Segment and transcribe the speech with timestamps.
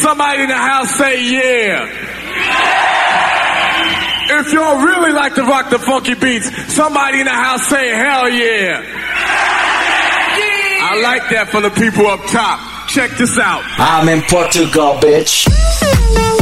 [0.00, 1.84] Somebody in the house say yeah.
[2.30, 3.02] yeah.
[4.40, 8.28] If y'all really like to rock the funky beats, somebody in the house say hell
[8.28, 8.80] yeah.
[8.80, 8.82] yeah.
[10.82, 12.88] I like that for the people up top.
[12.88, 13.62] Check this out.
[13.78, 16.41] I'm in Portugal, bitch.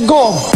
[0.00, 0.53] go.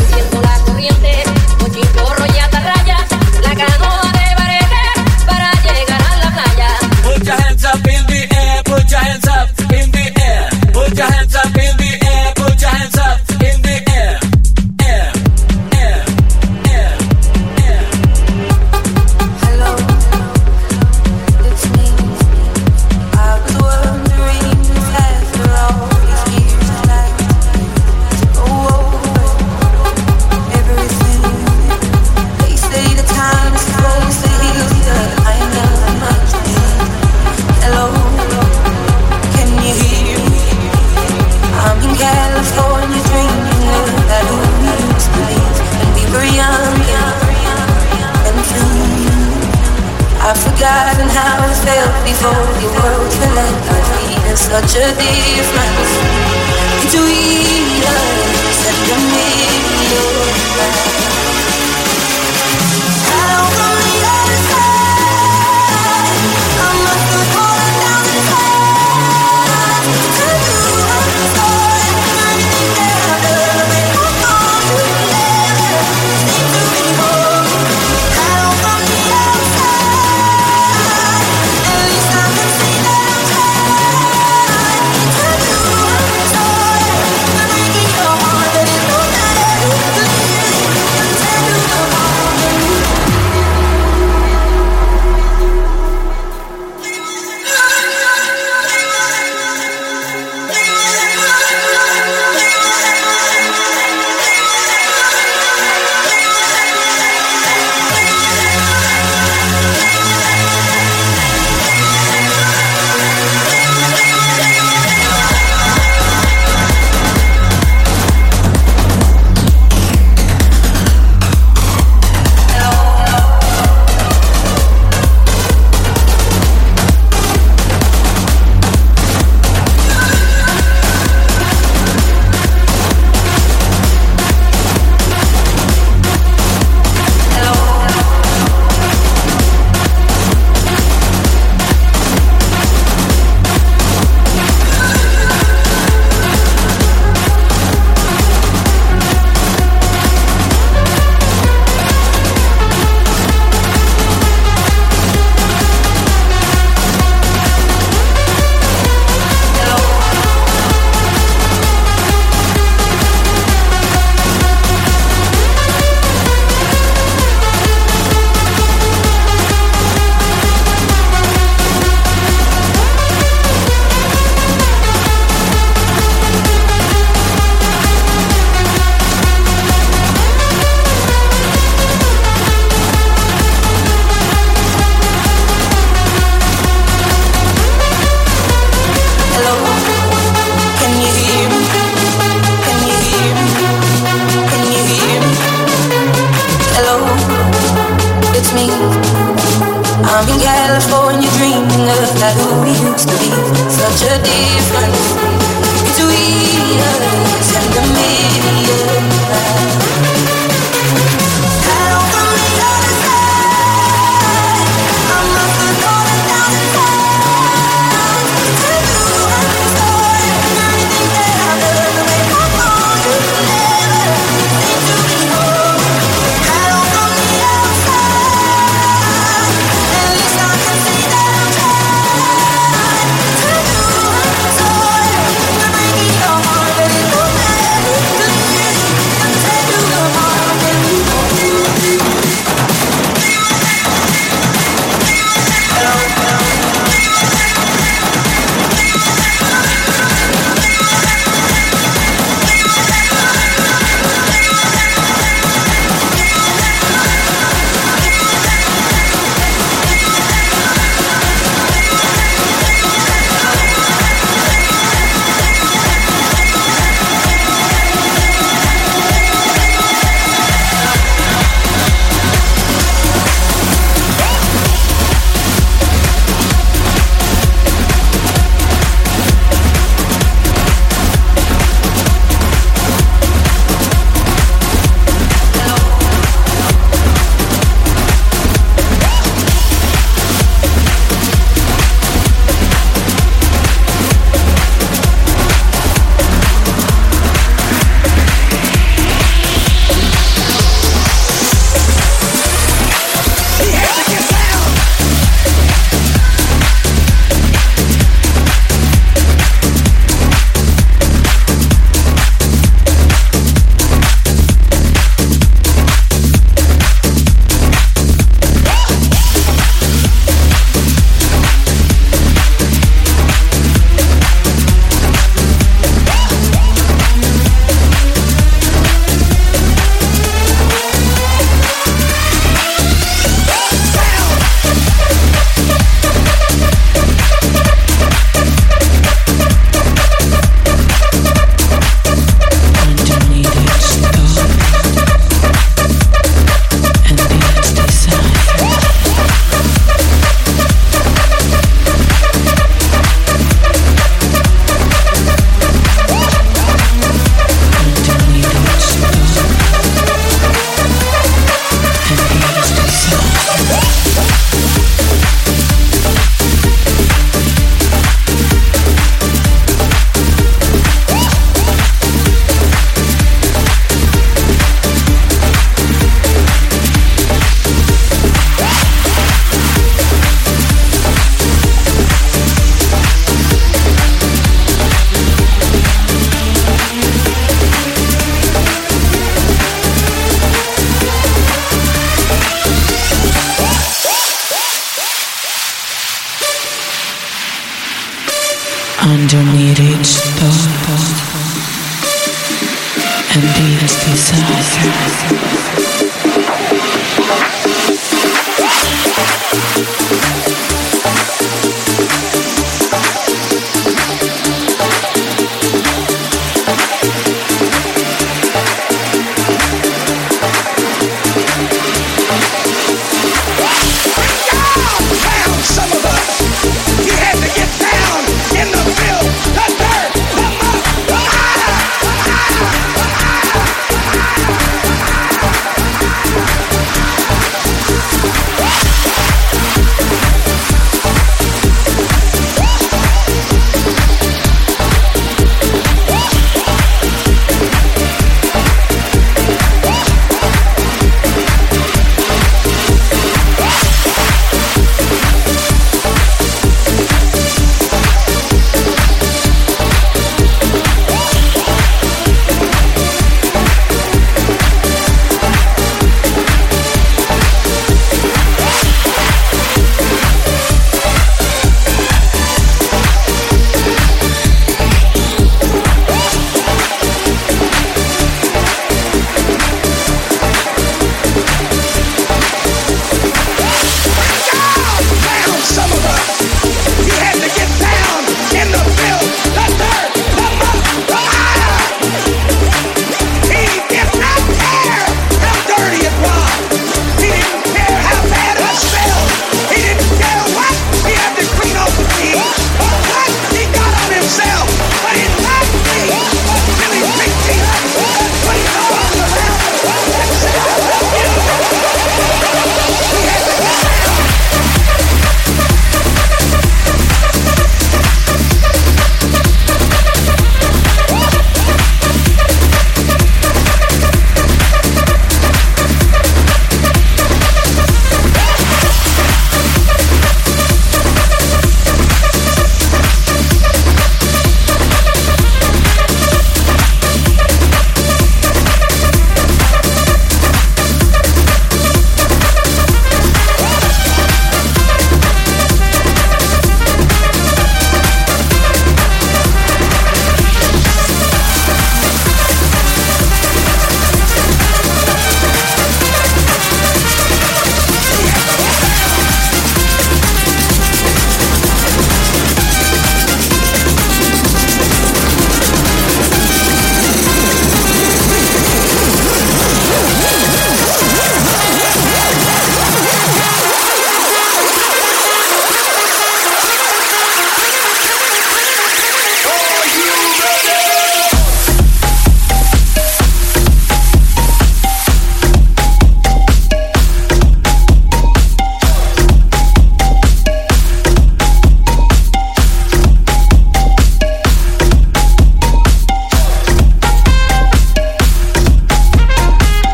[54.60, 55.67] tragedie is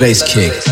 [0.00, 0.69] bass kick.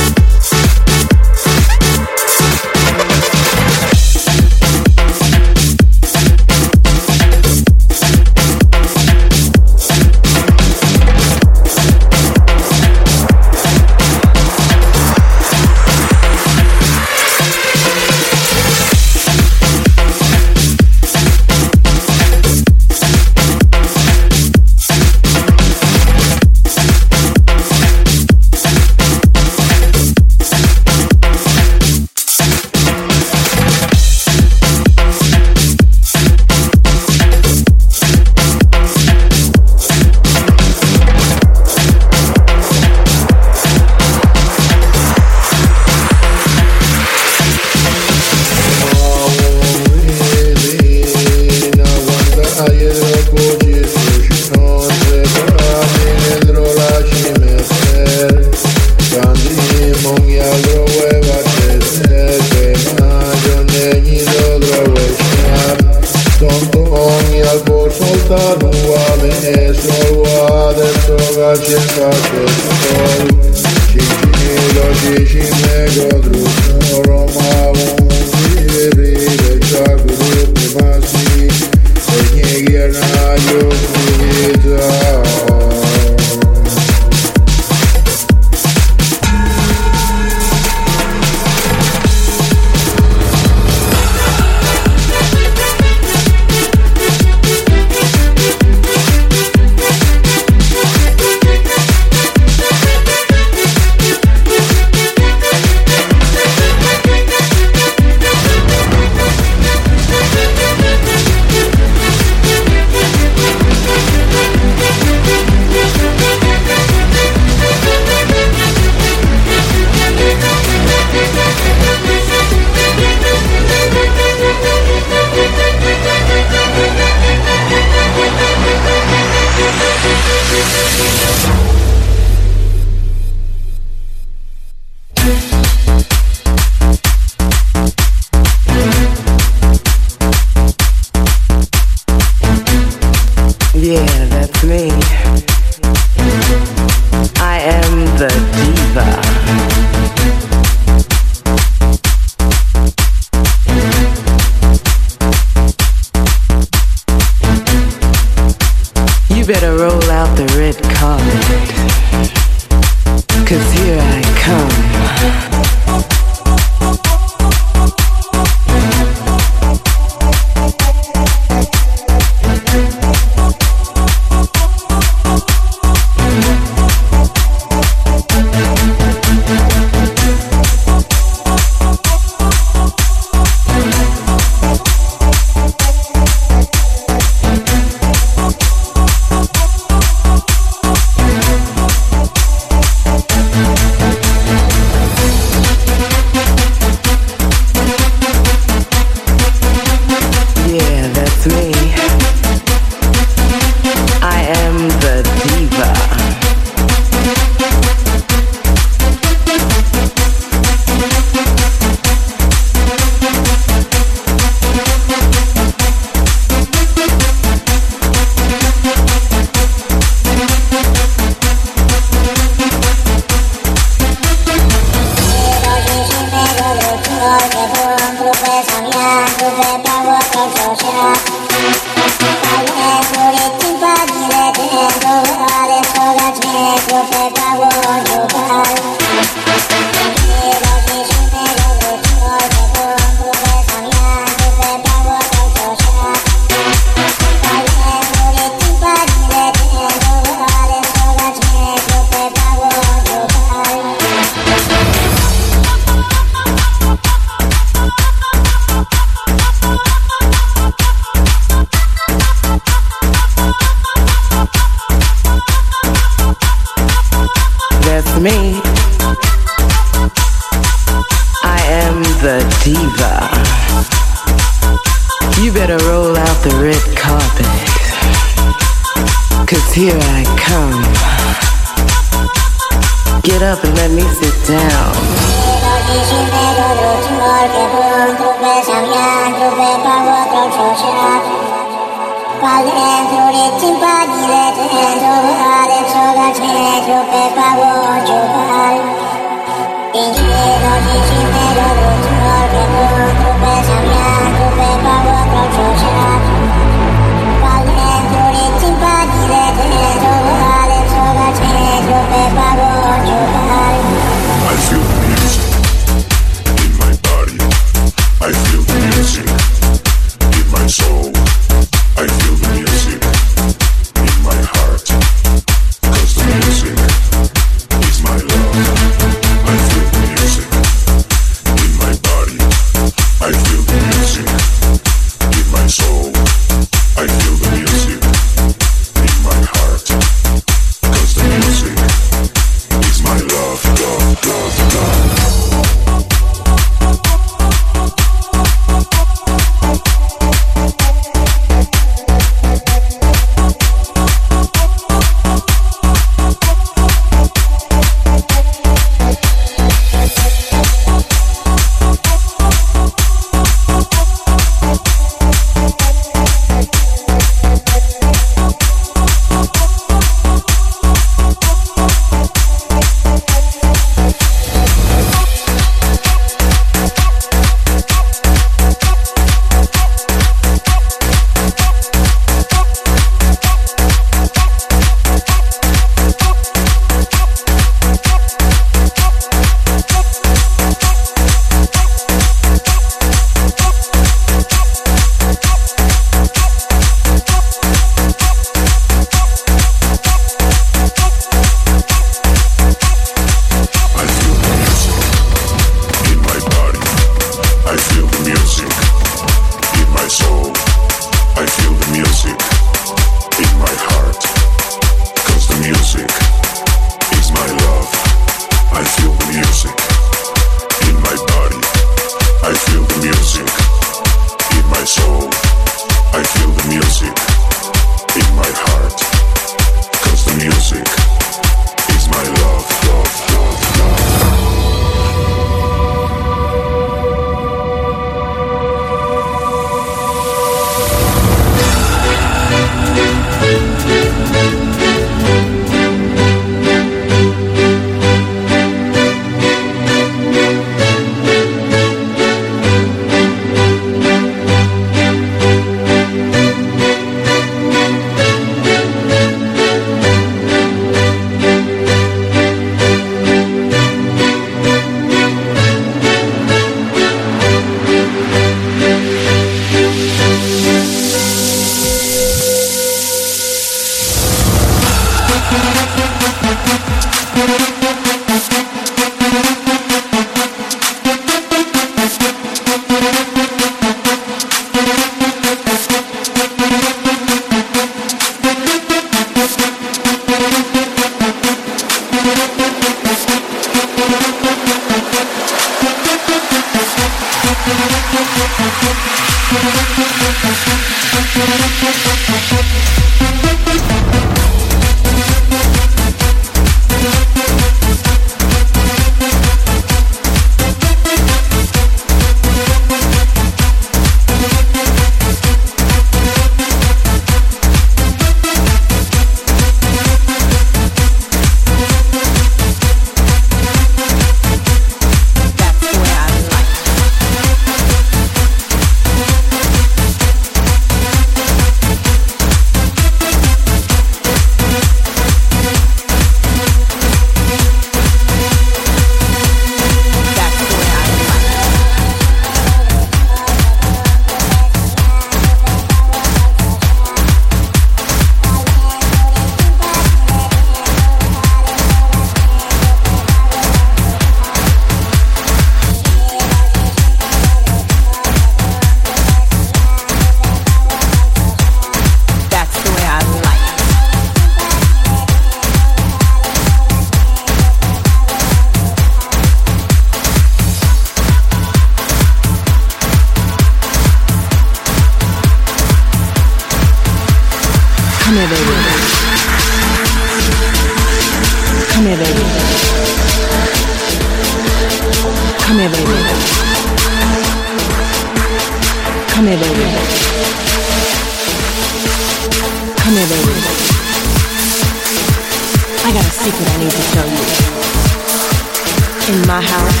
[599.28, 600.00] In my house,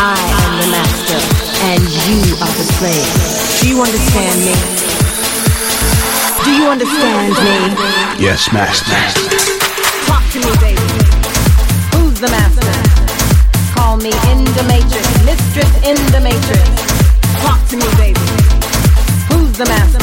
[0.00, 1.20] I am the master
[1.68, 3.04] and you are the slave.
[3.60, 4.56] Do you understand me?
[6.42, 7.52] Do you understand me?
[8.16, 8.96] Yes, master.
[10.08, 10.80] Talk to me, baby.
[11.92, 12.72] Who's the master?
[13.76, 16.64] Call me in the matrix, mistress in the matrix.
[17.44, 18.20] Talk to me, baby.
[19.28, 20.01] Who's the master?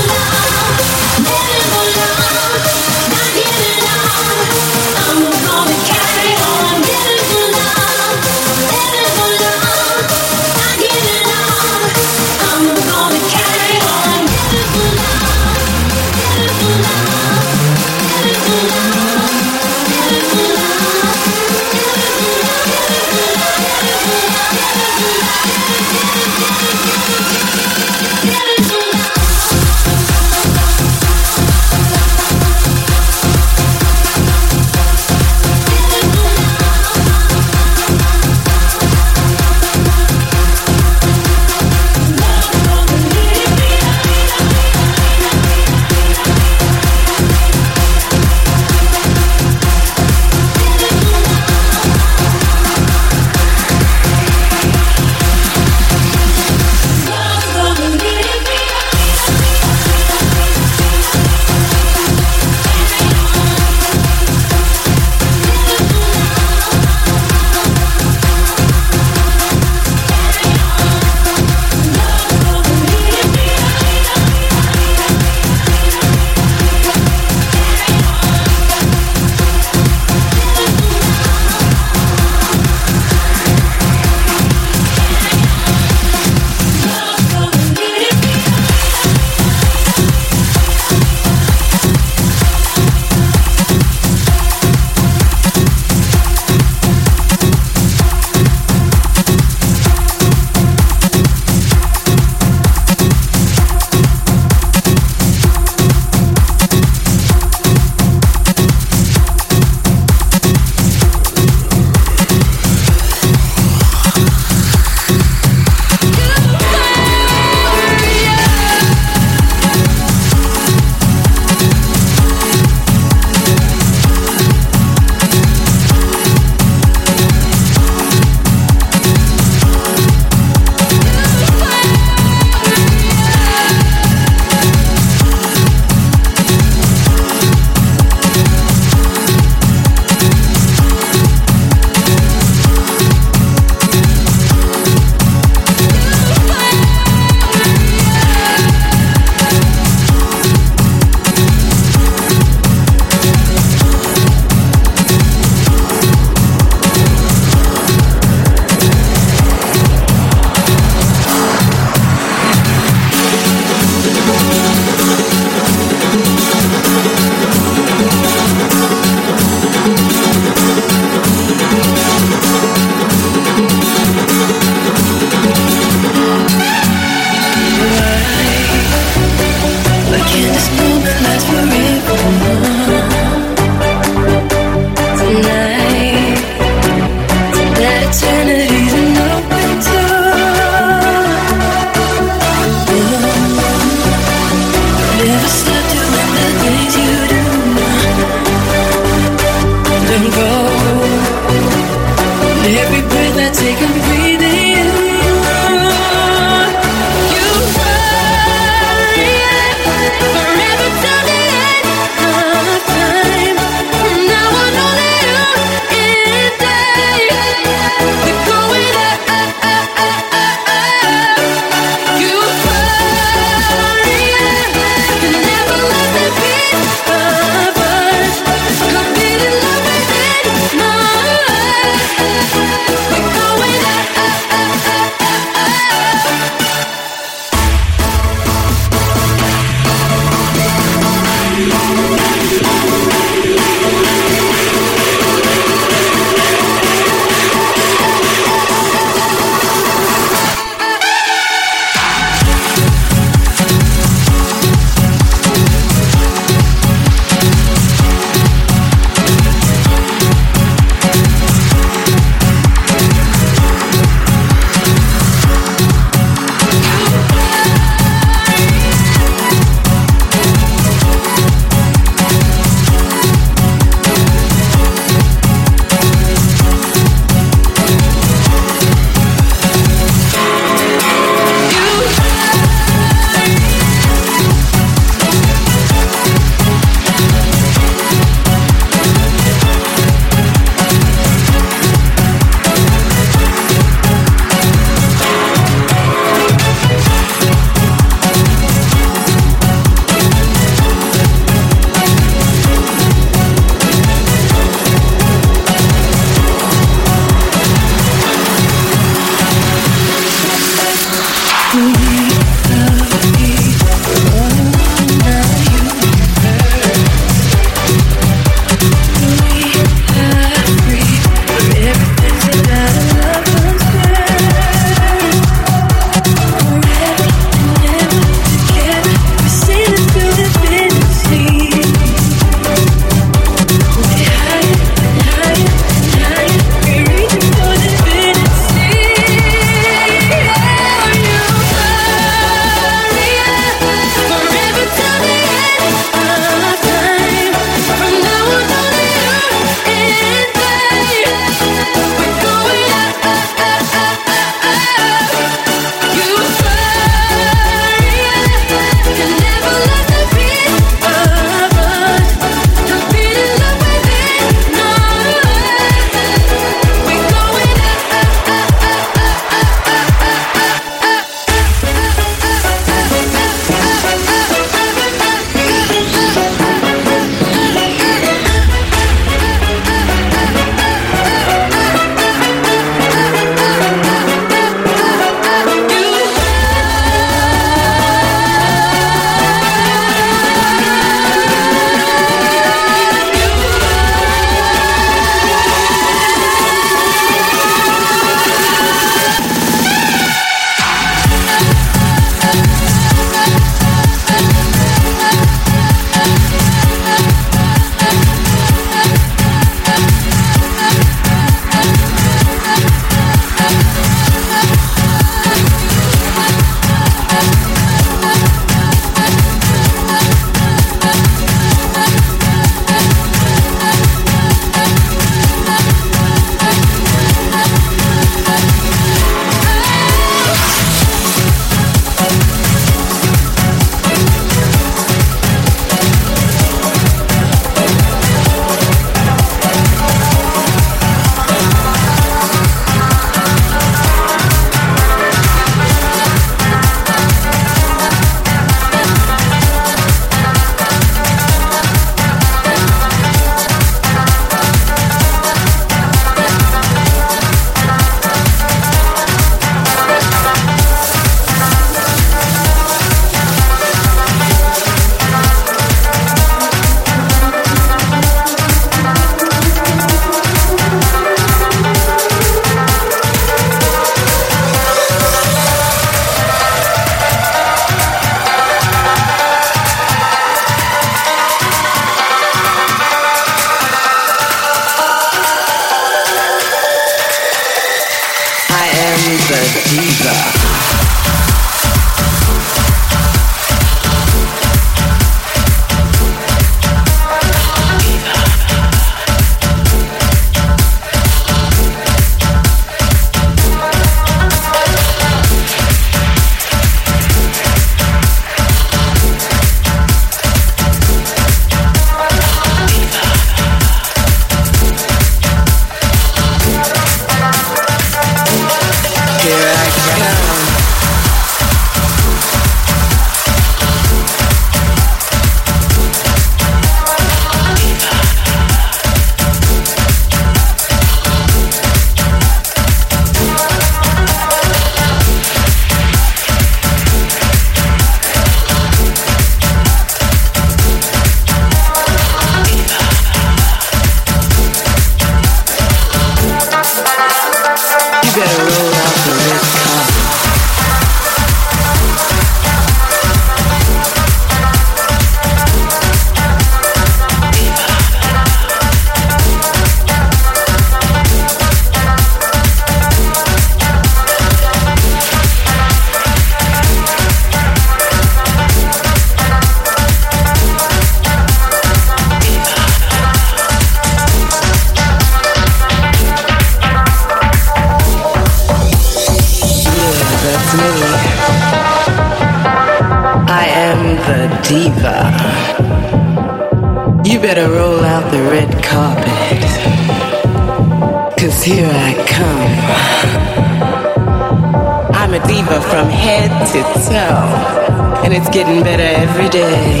[598.40, 600.00] it's getting better every day.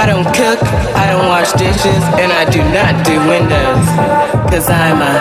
[0.00, 0.60] I don't cook,
[0.96, 3.84] I don't wash dishes, and I do not do windows.
[4.48, 5.14] Cause I'm a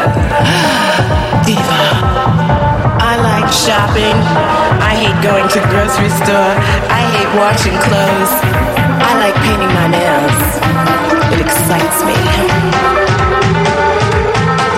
[1.45, 1.83] diva.
[3.03, 4.15] I like shopping.
[4.79, 6.53] I hate going to the grocery store.
[6.87, 8.31] I hate washing clothes.
[9.03, 10.39] I like painting my nails.
[11.35, 12.15] It excites me.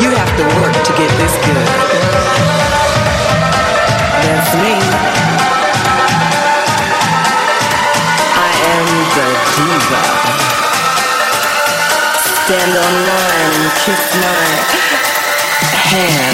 [0.01, 1.69] You have to work to get this good.
[4.25, 4.88] That's me.
[12.49, 14.45] stand on mine, kiss my
[15.93, 16.28] hand.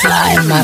[0.00, 0.62] Fly and my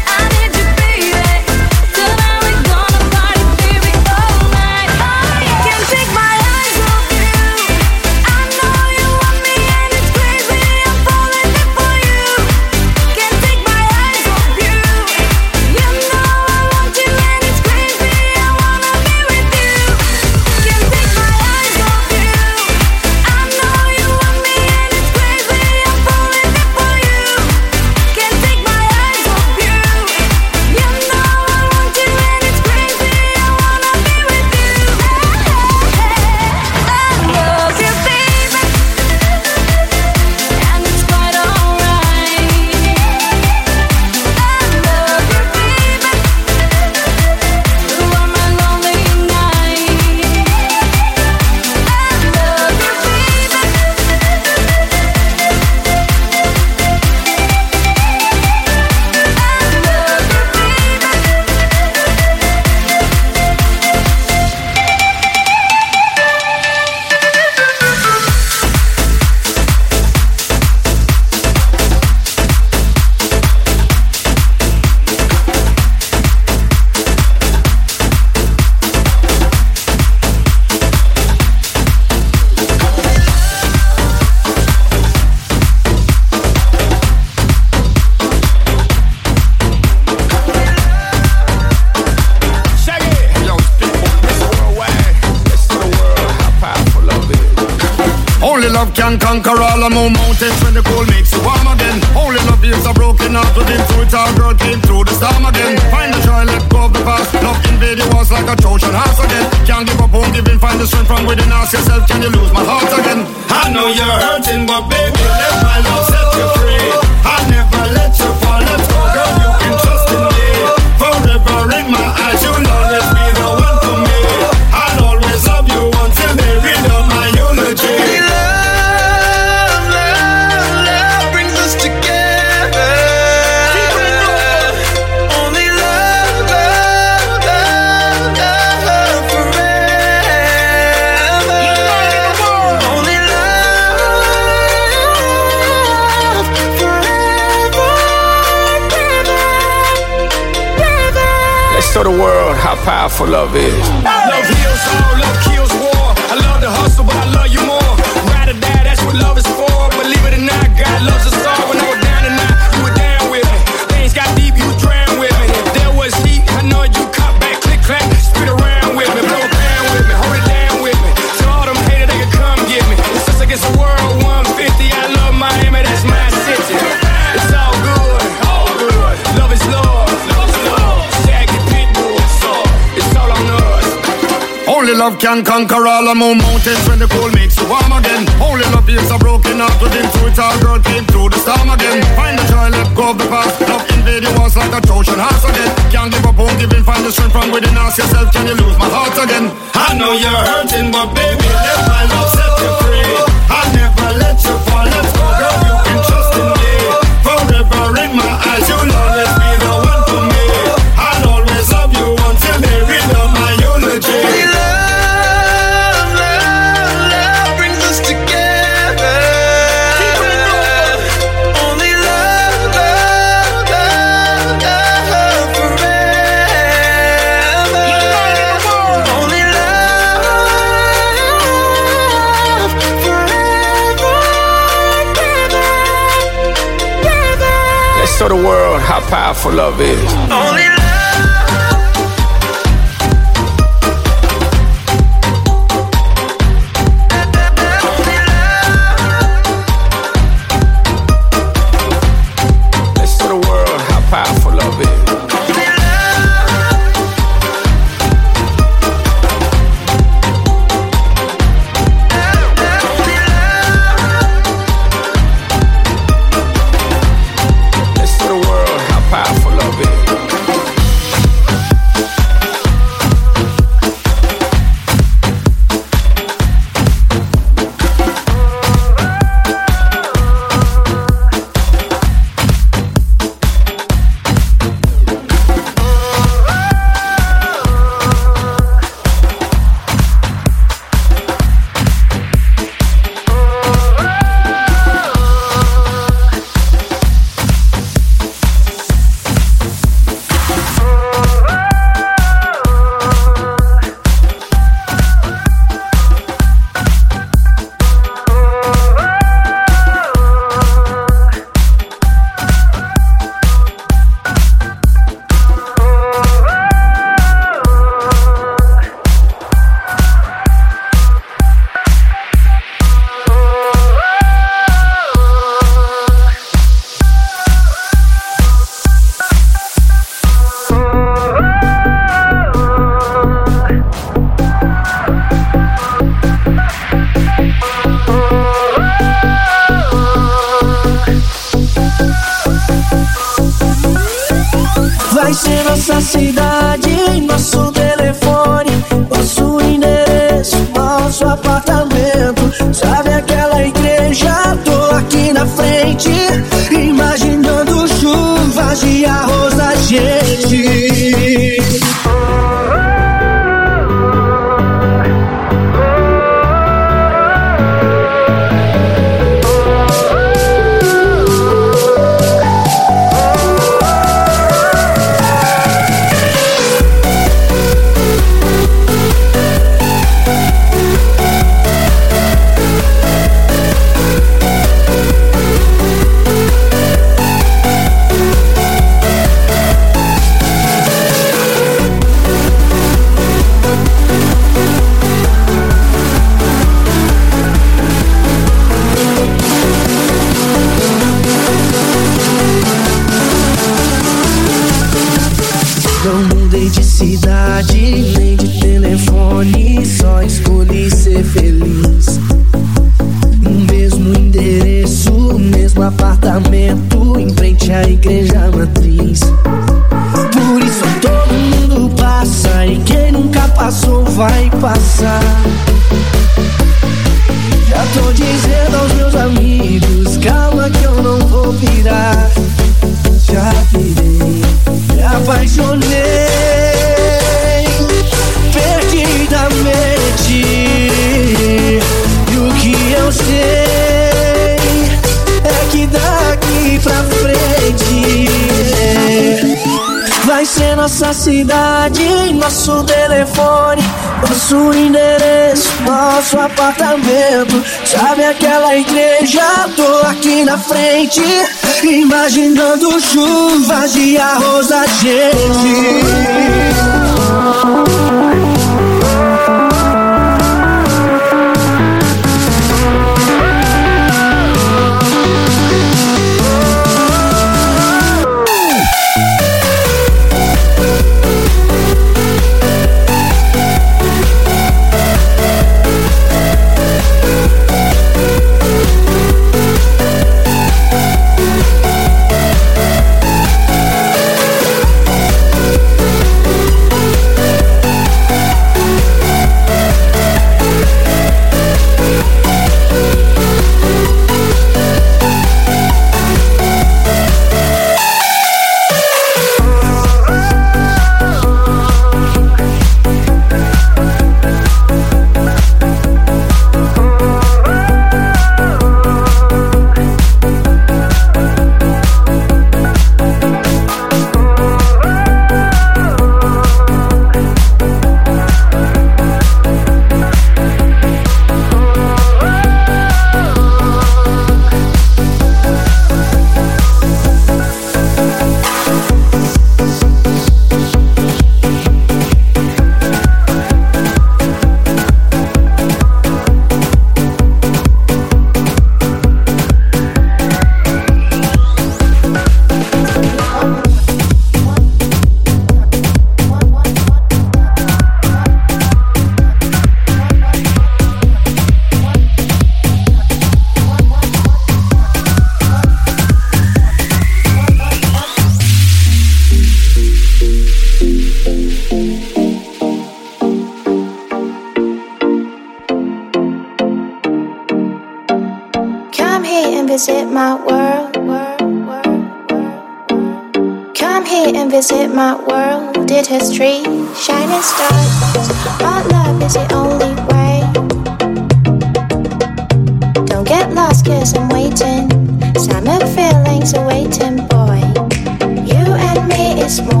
[599.79, 600.00] me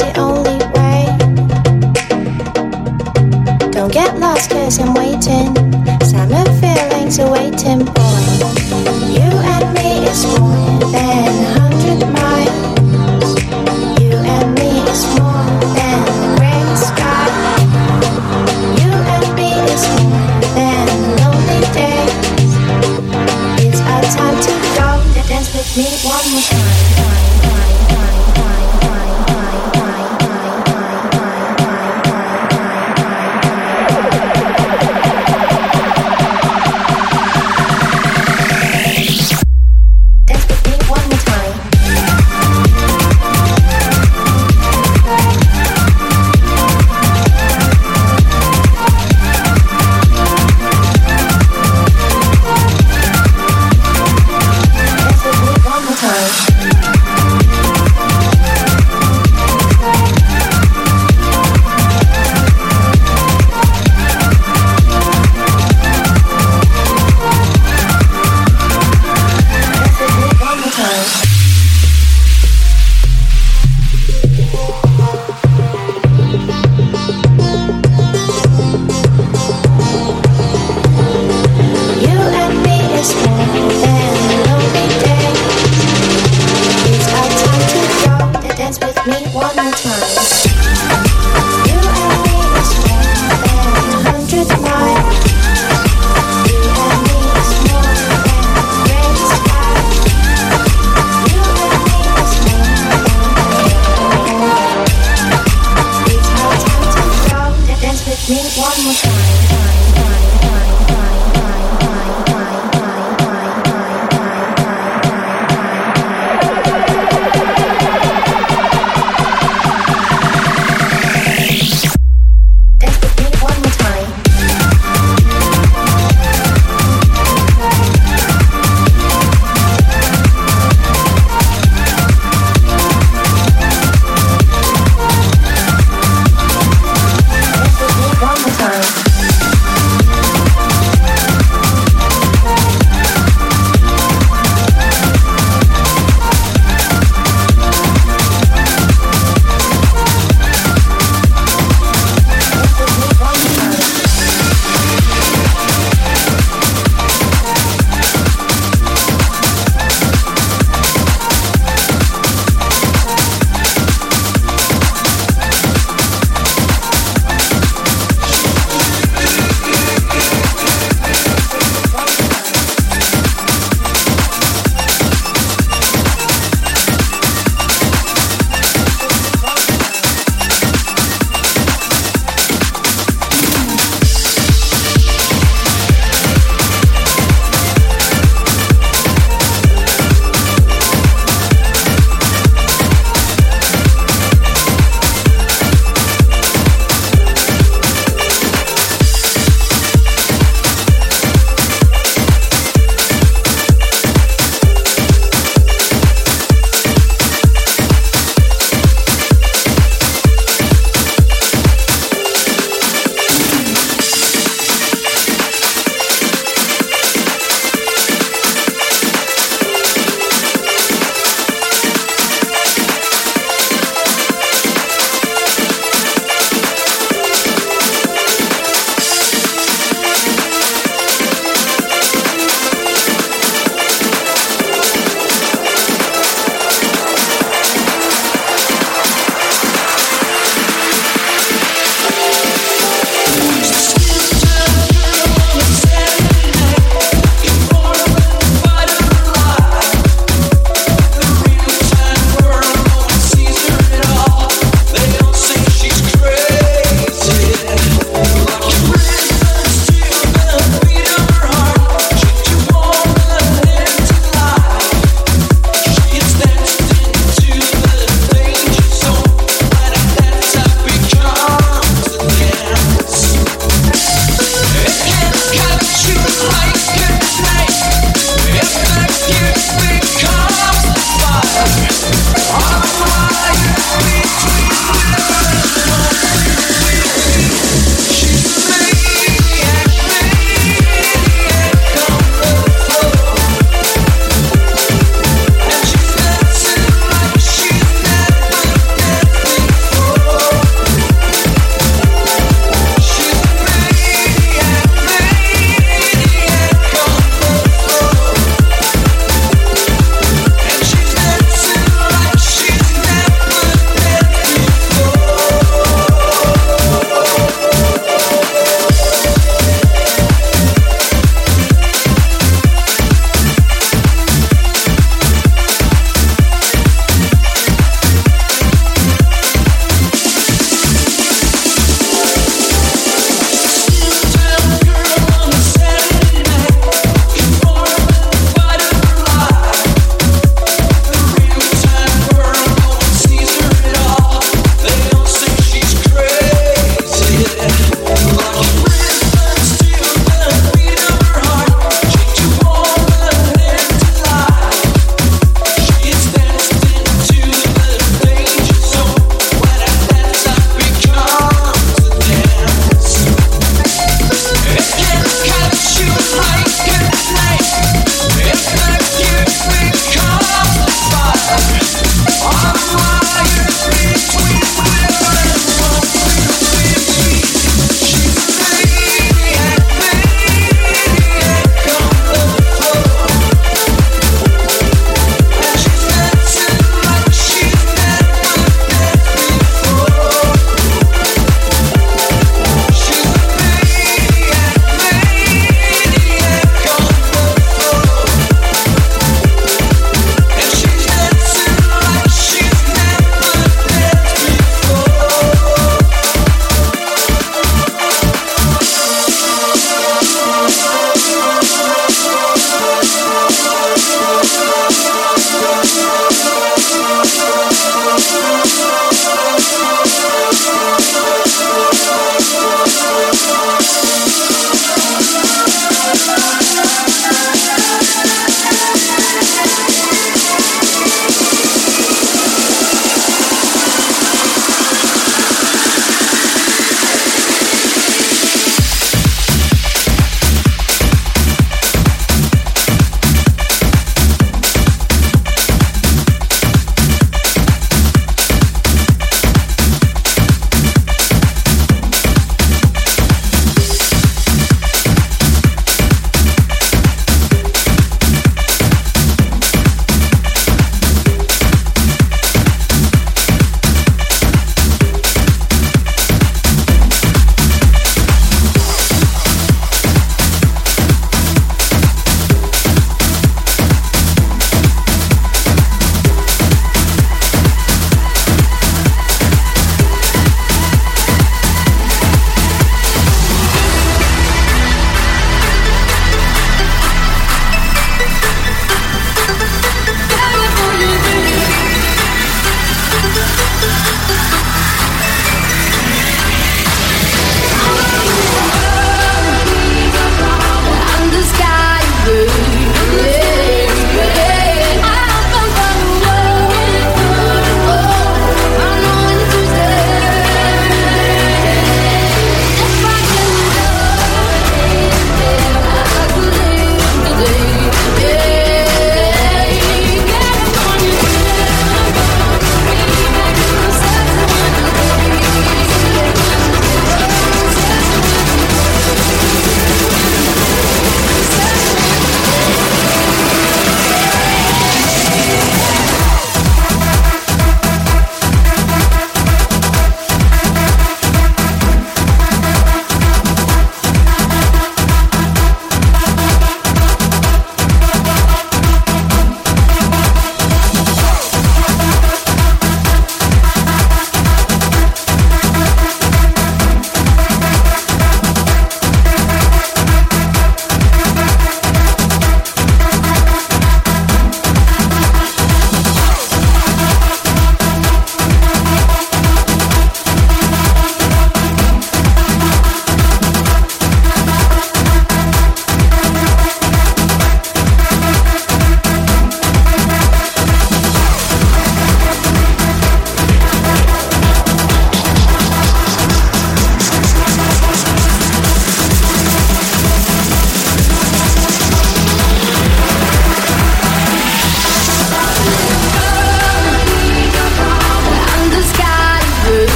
[0.00, 0.29] love is